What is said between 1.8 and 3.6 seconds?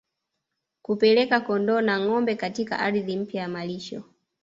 na ngombe katika ardhi mpya ya